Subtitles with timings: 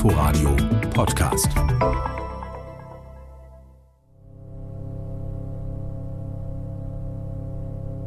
[0.00, 0.56] Inforadio
[0.94, 1.52] Podcast.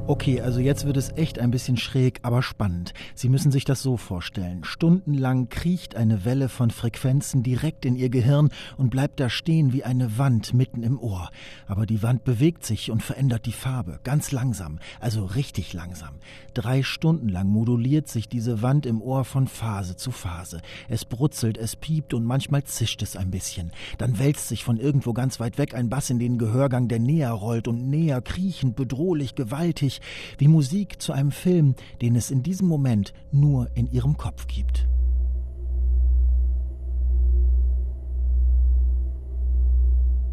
[0.06, 2.94] Okay, also jetzt wird es echt ein bisschen schräg, aber spannend.
[3.16, 4.66] Sie müssen sich das so vorstellen.
[4.66, 9.86] Stundenlang kriecht eine Welle von Frequenzen direkt in Ihr Gehirn und bleibt da stehen wie
[9.86, 11.30] eine Wand mitten im Ohr.
[11.68, 14.02] Aber die Wand bewegt sich und verändert die Farbe.
[14.04, 16.16] Ganz langsam, also richtig langsam.
[16.54, 20.62] Drei Stunden lang moduliert sich diese Wand im Ohr von Phase zu Phase.
[20.90, 23.72] Es brutzelt, es piept und manchmal zischt es ein bisschen.
[24.00, 27.32] Dann wälzt sich von irgendwo ganz weit weg ein Bass in den Gehörgang, der näher
[27.32, 29.93] rollt und näher kriechend, bedrohlich, gewaltig
[30.38, 34.88] wie Musik zu einem Film, den es in diesem Moment nur in ihrem Kopf gibt.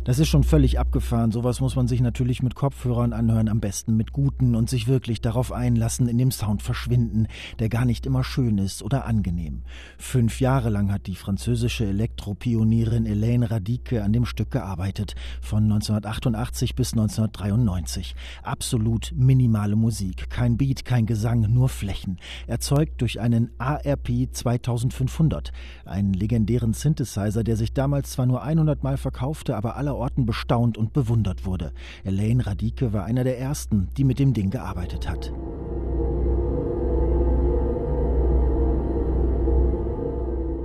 [0.04, 1.30] Das ist schon völlig abgefahren.
[1.30, 5.20] Sowas muss man sich natürlich mit Kopfhörern anhören, am besten mit guten und sich wirklich
[5.20, 7.26] darauf einlassen, in dem Sound verschwinden,
[7.58, 9.62] der gar nicht immer schön ist oder angenehm.
[9.98, 16.74] Fünf Jahre lang hat die französische Elektropionierin Hélène Radike an dem Stück gearbeitet, von 1988
[16.74, 18.14] bis 1993.
[18.42, 22.18] Absolut minimale Musik, kein Beat, kein Gesang, nur Flächen.
[22.46, 25.52] Erzeugt durch einen ARP 2500,
[25.84, 30.78] einen legendären Synthesizer, der sich damals zwar nur 100 Mal verkaufte, aber aller Orten bestaunt
[30.78, 31.72] und bewundert wurde.
[32.04, 35.32] Elaine Radike war einer der ersten, die mit dem Ding gearbeitet hat.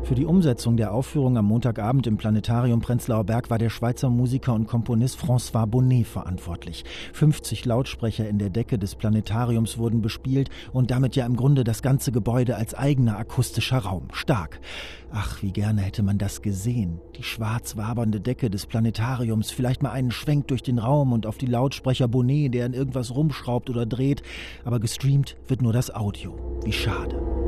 [0.05, 4.53] Für die Umsetzung der Aufführung am Montagabend im Planetarium Prenzlauer Berg war der Schweizer Musiker
[4.53, 6.85] und Komponist François Bonnet verantwortlich.
[7.13, 11.81] 50 Lautsprecher in der Decke des Planetariums wurden bespielt und damit ja im Grunde das
[11.81, 14.09] ganze Gebäude als eigener akustischer Raum.
[14.13, 14.59] Stark.
[15.11, 17.01] Ach, wie gerne hätte man das gesehen.
[17.17, 21.39] Die schwarz wabernde Decke des Planetariums, vielleicht mal einen Schwenk durch den Raum und auf
[21.39, 24.21] die Lautsprecher Bonnet, der in irgendwas rumschraubt oder dreht,
[24.65, 26.59] aber gestreamt wird nur das Audio.
[26.63, 27.44] Wie schade.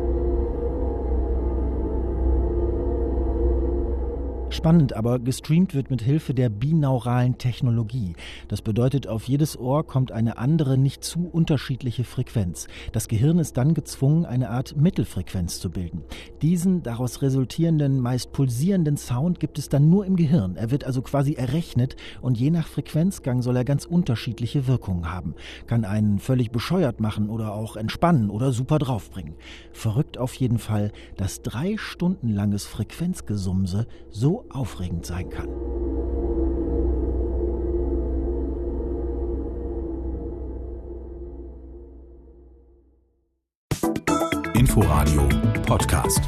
[4.49, 8.15] Spannend, aber gestreamt wird mit Hilfe der binauralen Technologie.
[8.47, 12.67] Das bedeutet, auf jedes Ohr kommt eine andere, nicht zu unterschiedliche Frequenz.
[12.93, 16.03] Das Gehirn ist dann gezwungen, eine Art Mittelfrequenz zu bilden.
[16.41, 20.55] Diesen daraus resultierenden, meist pulsierenden Sound gibt es dann nur im Gehirn.
[20.55, 25.35] Er wird also quasi errechnet und je nach Frequenzgang soll er ganz unterschiedliche Wirkungen haben.
[25.67, 29.35] Kann einen völlig bescheuert machen oder auch entspannen oder super draufbringen.
[29.73, 33.87] Verrückt auf jeden Fall, dass drei Stunden langes Frequenzgesumse
[34.49, 35.49] aufregend sein kann.
[44.53, 45.27] Inforadio
[45.65, 46.21] Podcast.